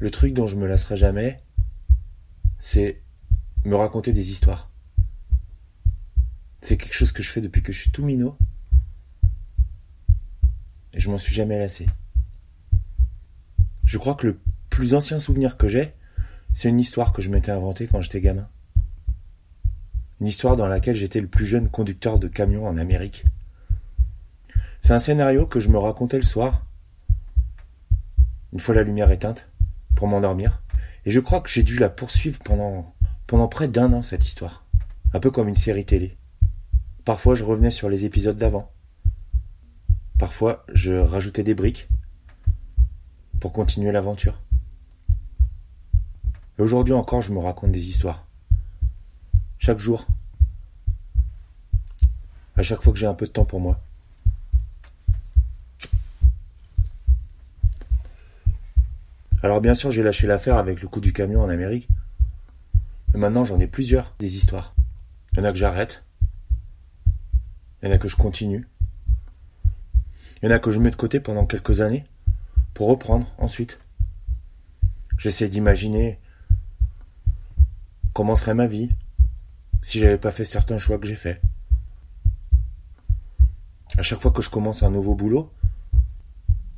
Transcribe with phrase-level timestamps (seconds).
[0.00, 1.42] Le truc dont je me lasserai jamais,
[2.58, 3.02] c'est
[3.64, 4.70] me raconter des histoires.
[6.62, 8.36] C'est quelque chose que je fais depuis que je suis tout minot.
[10.94, 11.86] Et je m'en suis jamais lassé.
[13.84, 14.40] Je crois que le
[14.70, 15.92] plus ancien souvenir que j'ai,
[16.54, 18.48] c'est une histoire que je m'étais inventée quand j'étais gamin.
[20.20, 23.24] Une histoire dans laquelle j'étais le plus jeune conducteur de camion en Amérique.
[24.80, 26.64] C'est un scénario que je me racontais le soir,
[28.52, 29.50] une fois la lumière éteinte,
[29.94, 30.62] pour m'endormir.
[31.04, 32.94] Et je crois que j'ai dû la poursuivre pendant,
[33.26, 34.64] pendant près d'un an, cette histoire.
[35.12, 36.16] Un peu comme une série télé.
[37.04, 38.70] Parfois, je revenais sur les épisodes d'avant.
[40.18, 41.88] Parfois, je rajoutais des briques
[43.40, 44.40] pour continuer l'aventure.
[46.58, 48.26] Et aujourd'hui encore, je me raconte des histoires.
[49.58, 50.06] Chaque jour.
[52.56, 53.80] À chaque fois que j'ai un peu de temps pour moi.
[59.42, 61.88] Alors bien sûr, j'ai lâché l'affaire avec le coup du camion en Amérique.
[63.12, 64.74] Mais maintenant, j'en ai plusieurs, des histoires.
[65.32, 66.04] Il y en a que j'arrête.
[67.82, 68.68] Il y en a que je continue.
[70.42, 72.04] Il y en a que je mets de côté pendant quelques années
[72.74, 73.80] pour reprendre ensuite.
[75.18, 76.18] J'essaie d'imaginer
[78.12, 78.90] comment serait ma vie
[79.82, 81.40] si j'avais pas fait certains choix que j'ai faits.
[83.96, 85.50] À chaque fois que je commence un nouveau boulot,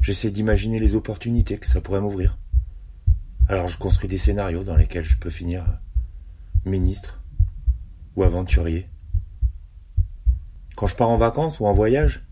[0.00, 2.36] j'essaie d'imaginer les opportunités que ça pourrait m'ouvrir.
[3.48, 5.64] Alors je construis des scénarios dans lesquels je peux finir
[6.64, 7.22] ministre
[8.16, 8.90] ou aventurier.
[10.74, 12.26] Quand je pars en vacances ou en voyage,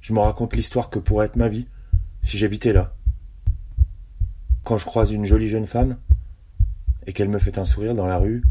[0.00, 1.68] je me raconte l'histoire que pourrait être ma vie
[2.20, 2.96] si j'habitais là.
[4.64, 5.98] Quand je croise une jolie jeune femme
[7.06, 8.42] et qu'elle me fait un sourire dans la rue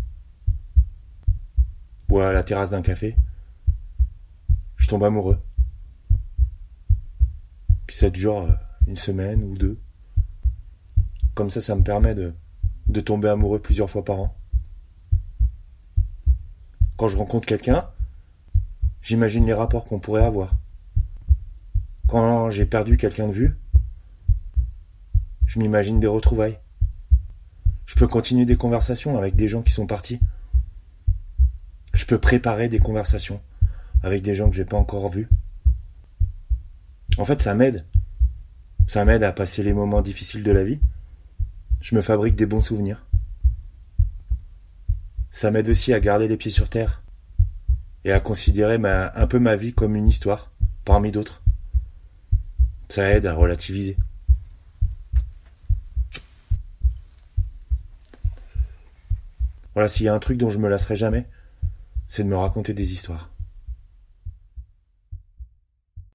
[2.09, 3.17] ou à la terrasse d'un café,
[4.77, 5.39] je tombe amoureux.
[7.87, 9.77] Puis ça dure une semaine ou deux.
[11.37, 12.33] Comme ça, ça me permet de,
[12.87, 14.35] de tomber amoureux plusieurs fois par an.
[16.95, 17.87] Quand je rencontre quelqu'un,
[19.03, 20.57] j'imagine les rapports qu'on pourrait avoir.
[22.07, 23.55] Quand j'ai perdu quelqu'un de vue,
[25.45, 26.57] je m'imagine des retrouvailles.
[27.85, 30.19] Je peux continuer des conversations avec des gens qui sont partis.
[31.93, 33.41] Je peux préparer des conversations
[34.01, 35.29] avec des gens que j'ai pas encore vus.
[37.19, 37.85] En fait, ça m'aide.
[38.87, 40.79] Ça m'aide à passer les moments difficiles de la vie
[41.81, 43.05] je me fabrique des bons souvenirs.
[45.31, 47.03] Ça m'aide aussi à garder les pieds sur terre
[48.03, 50.51] et à considérer un peu ma vie comme une histoire,
[50.85, 51.43] parmi d'autres.
[52.89, 53.97] Ça aide à relativiser.
[59.73, 61.27] Voilà, s'il y a un truc dont je me lasserai jamais,
[62.07, 63.29] c'est de me raconter des histoires.